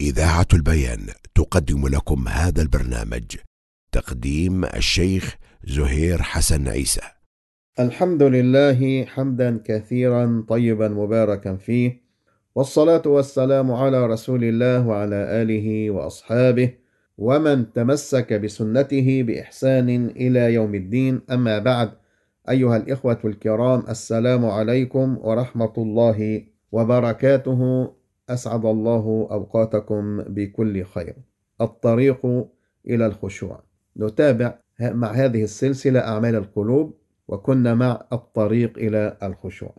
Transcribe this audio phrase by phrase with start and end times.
[0.00, 3.36] إذاعة البيان تقدم لكم هذا البرنامج
[3.92, 7.00] تقديم الشيخ زهير حسن عيسى.
[7.80, 12.02] الحمد لله حمدا كثيرا طيبا مباركا فيه
[12.54, 16.72] والصلاة والسلام على رسول الله وعلى آله وأصحابه
[17.18, 21.20] ومن تمسك بسنته بإحسان إلى يوم الدين.
[21.30, 21.92] أما بعد
[22.48, 26.42] أيها الإخوة الكرام السلام عليكم ورحمة الله
[26.72, 27.92] وبركاته.
[28.30, 31.14] أسعد الله أوقاتكم بكل خير.
[31.60, 32.26] الطريق
[32.86, 33.62] إلى الخشوع.
[33.96, 36.94] نتابع مع هذه السلسلة أعمال القلوب
[37.28, 39.74] وكنا مع الطريق إلى الخشوع.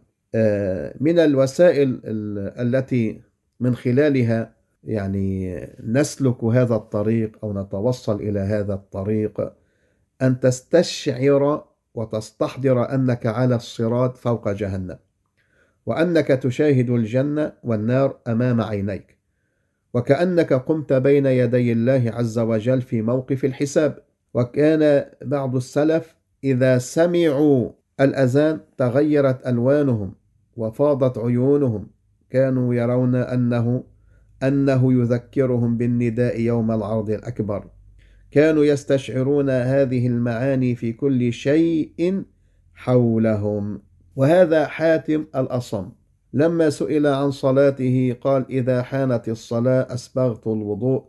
[1.00, 2.02] من الوسائل
[2.60, 3.22] التي
[3.60, 9.54] من خلالها يعني نسلك هذا الطريق أو نتوصل إلى هذا الطريق
[10.22, 14.98] أن تستشعر وتستحضر أنك على الصراط فوق جهنم.
[15.88, 19.18] وأنك تشاهد الجنة والنار أمام عينيك
[19.94, 24.00] وكأنك قمت بين يدي الله عز وجل في موقف الحساب.
[24.34, 27.72] وكان بعض السلف إذا سمعوا
[28.02, 30.14] الأذان تغيرت ألوانهم
[30.58, 31.88] وفاضت عيونهم.
[32.30, 33.84] كانوا يرون أنه
[34.44, 37.68] أنه يذكرهم بالنداء يوم العرض الأكبر.
[38.32, 42.24] كانوا يستشعرون هذه المعاني في كل شيء
[42.74, 43.82] حولهم.
[44.18, 45.90] وهذا حاتم الأصم.
[46.34, 51.04] لما سئل عن صلاته قال إذا حانت الصلاة أسبغت الوضوء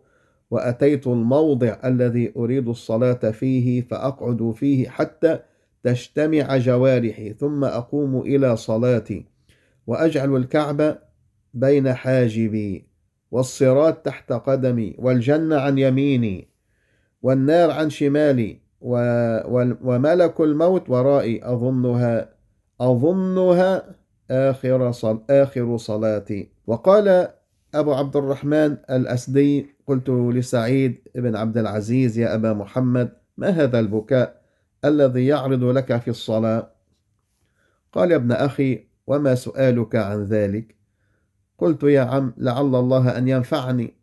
[0.50, 5.38] وأتيت الموضع الذي أريد الصلاة فيه فأقعد فيه حتى
[5.84, 9.26] تجتمع جوارحي ثم أقوم إلى صلاتي
[9.86, 10.98] وأجعل الكعبة
[11.54, 12.86] بين حاجبي
[13.30, 16.48] والصراط تحت قدمي والجنة عن يميني
[17.22, 22.38] والنار عن شمالي وملك الموت ورائي أظنها
[22.80, 23.94] أظنها
[24.30, 26.48] آخر, صل آخر صلاتي.
[26.66, 27.28] وقال
[27.74, 34.42] أبو عبد الرحمن الأسدي قلت لسعيد بن عبد العزيز يا أبا محمد ما هذا البكاء
[34.84, 36.70] الذي يعرض لك في الصلاة؟
[37.92, 40.74] قال يا ابن أخي وما سؤالك عن ذلك؟
[41.58, 43.94] قلت يا عم لعل الله أن ينفعني.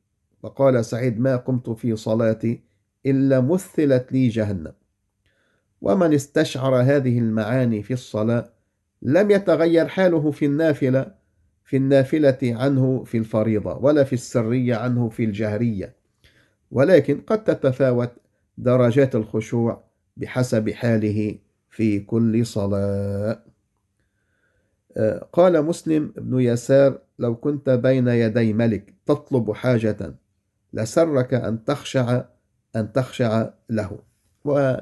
[0.43, 2.61] فقال سعيد ما قمت في صلاتي
[3.05, 4.73] إلا مثلت لي جهنم.
[5.81, 8.54] ومن استشعر هذه المعاني في الصلاة؟
[9.05, 11.11] لم يتغير حاله في النافلة
[11.65, 15.95] في النافلة عنه في الفريضة ولا في السرية عنه في الجهرية.
[16.71, 18.11] ولكن قد تتفاوت
[18.57, 19.83] درجات الخشوع
[20.17, 21.37] بحسب حاله
[21.69, 23.43] في كل صلاة.
[25.33, 30.15] قال مسلم بن يسار لو كنت بين يدي ملك تطلب حاجة
[30.73, 32.23] لسرك أن تخشع
[32.75, 33.99] أن تخشع له.
[34.45, 34.75] و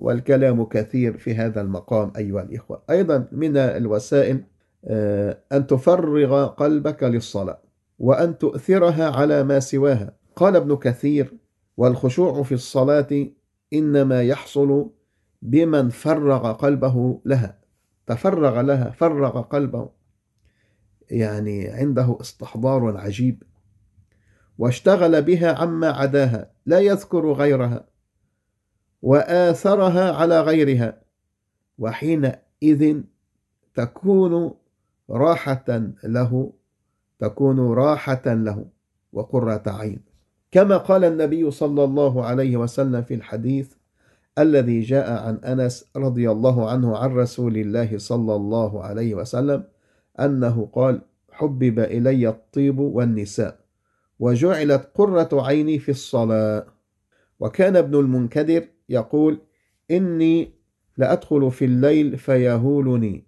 [0.00, 2.82] والكلام كثير في هذا المقام أيها الإخوة.
[2.90, 4.44] أيضا من الوسائل
[4.84, 7.60] آه، أن تفرغ قلبك للصلاة
[7.98, 10.16] وأن تؤثرها على ما سواها.
[10.36, 11.32] قال ابن كثير
[11.76, 13.26] والخشوع في الصلاة
[13.72, 14.90] إنما يحصل
[15.42, 17.58] بمن فرغ قلبه لها.
[18.06, 19.90] تفرغ لها فرغ قلبه
[21.10, 23.42] يعني عنده استحضار عجيب.
[24.58, 27.90] واشتغل بها عما عداها لا يذكر غيرها.
[29.02, 31.00] وآثرها على غيرها
[31.78, 33.00] وحينئذ
[33.74, 34.54] تكون
[35.10, 36.52] راحة له
[37.18, 38.66] تكون راحة له
[39.12, 40.00] وقرة عين.
[40.50, 43.72] كما قال النبي صلى الله عليه وسلم في الحديث
[44.38, 49.64] الذي جاء عن أنس رضي الله عنه عن رسول الله صلى الله عليه وسلم
[50.20, 51.00] أنه قال
[51.32, 53.60] حبب إلي الطيب والنساء
[54.18, 56.66] وجعلت قرة عيني في الصلاة
[57.40, 59.40] وكان ابن المنكدر يقول
[59.90, 60.52] إني
[60.96, 63.24] لأدخل في الليل فيهولني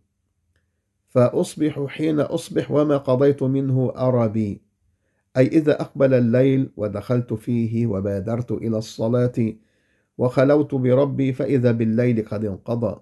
[1.09, 4.63] فأصبح حين أصبح وما قضيت منه أرى بي
[5.37, 9.53] أي إذا أقبل الليل ودخلت فيه وبادرت إلى الصلاة
[10.19, 13.01] وخلوت بربي فإذا بالليل قد انقضى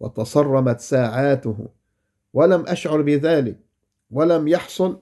[0.00, 1.68] وتصرمت ساعاته.
[2.32, 3.58] ولم أشعر بذلك
[4.10, 5.00] ولم يحصل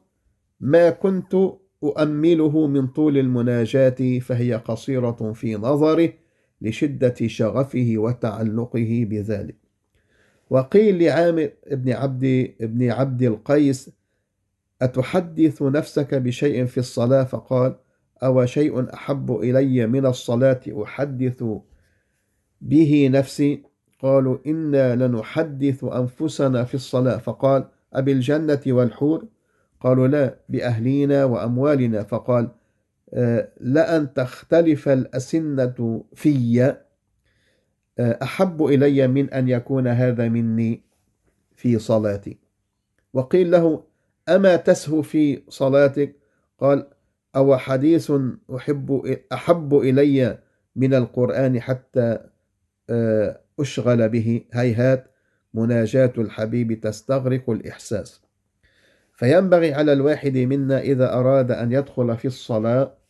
[0.60, 1.34] ما كنت
[1.82, 6.12] أؤمله من طول المناجاة فهي قصيرة في نظره
[6.64, 9.56] لشدة شغفه وتعلقه بذلك.
[10.50, 13.90] وقيل لعامر بن عبد بن عبد القيس
[14.82, 17.76] أتحدث نفسك بشيء في الصلاة؟ فقال
[18.22, 21.44] أو شيء أحب إلي من الصلاة أحدث
[22.60, 23.62] به نفسي؟
[24.02, 27.16] قالوا إنا لنحدث أنفسنا في الصلاة.
[27.16, 29.24] فقال أبي الجنة والحور؟
[29.80, 32.02] قالوا لا بأهلينا وأموالنا.
[32.02, 32.48] فقال
[33.60, 36.74] لأن تختلف الأسنة في
[37.98, 40.82] آه، أحب إلي من أن يكون هذا مني
[41.56, 42.38] في صلاتي.
[43.12, 43.84] وقيل له
[44.28, 46.16] أما تسهو في صلاتك؟
[46.58, 46.86] قال
[47.36, 48.12] أو حديث
[48.56, 50.38] أحب أحب إلي
[50.76, 52.18] من القرآن حتى
[52.90, 54.44] آه، أشغل به.
[54.52, 55.10] هيهات
[55.54, 58.20] مناجاة الحبيب تستغرق الإحساس.
[59.12, 63.03] فينبغي على الواحد منا إذا أراد أن يدخل في الصلاة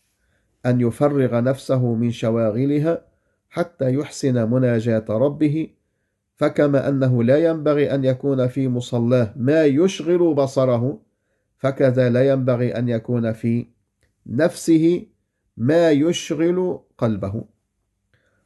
[0.67, 3.05] أن يفرغ نفسه من شواغلها
[3.51, 5.69] حتى يحسن مناجاة ربه
[6.37, 11.01] فكما أنه لا ينبغي أن يكون في مصلاه ما يشغل بصره
[11.59, 13.67] فكذا لا ينبغي أن يكون في
[14.27, 15.07] نفسه
[15.57, 17.45] ما يشغل قلبه.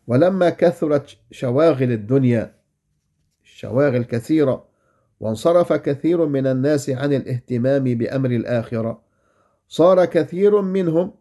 [0.06, 2.54] ولما كثرت شواغل الدنيا
[3.42, 4.68] شواغل كثيرة
[5.20, 9.02] وانصرف كثير من الناس عن الاهتمام بأمر الآخرة
[9.68, 11.14] صار كثير منهم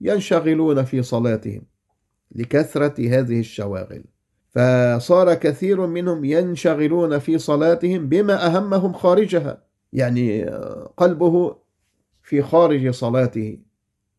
[0.00, 1.62] ينشغلون في صلاتهم
[2.34, 4.04] لكثرة هذه الشواغل.
[4.48, 9.62] فصار كثير منهم ينشغلون في صلاتهم بما أهمهم خارجها.
[9.92, 10.44] يعني
[10.96, 11.56] قلبه
[12.22, 13.58] في خارج صلاته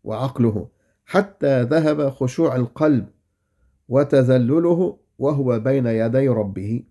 [0.04, 0.68] وعقله.
[1.06, 3.08] حتى ذهب خشوع القلب
[3.90, 6.84] وتذلله وهو بين يدي ربه.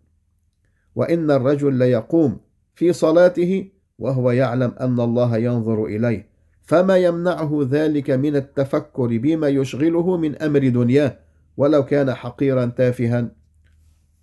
[0.94, 2.41] وإن الرجل ليقوم
[2.75, 6.36] في صلاته وهو يعلم أن الله ينظر إليه.
[6.66, 11.18] فما يمنعه ذلك من التفكر بما يشغله من أمر دنياه
[11.56, 13.28] ولو كان حقيرا تافها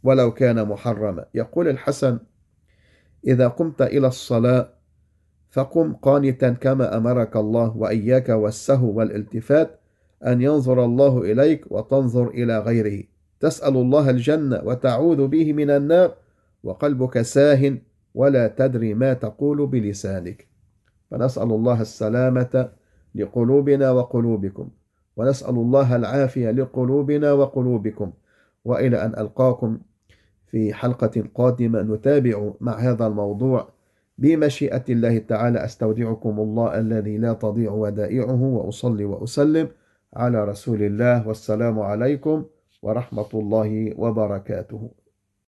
[0.03, 1.25] ولو كان محرما.
[1.33, 2.19] يقول الحسن
[3.27, 4.69] إذا قمت إلى الصلاة
[5.51, 9.79] فقم قانتا كما أمرك الله وإياك والسهو والالتفات
[10.25, 13.03] أن ينظر الله إليك وتنظر إلى غيره.
[13.39, 16.15] تسأل الله الجنة وتعوذ به من النار
[16.63, 17.77] وقلبك ساه
[18.15, 20.52] ولا تدري ما تقول بلسانك.
[21.13, 22.69] فنسأل الله السلامة
[23.15, 24.69] لقلوبنا وقلوبكم.
[25.17, 28.11] ونسأل الله العافية لقلوبنا وقلوبكم.
[28.65, 29.79] وإلى أن ألقاكم
[30.47, 33.67] في حلقة قادمة نتابع مع هذا الموضوع
[34.17, 35.65] بمشيئة الله تعالى.
[35.65, 39.67] أستودعكم الله الذي لا تضيع ودائعه وأصلي وأسلم
[40.13, 41.27] على رسول الله.
[41.27, 42.43] والسلام عليكم
[42.81, 44.89] ورحمة الله وبركاته.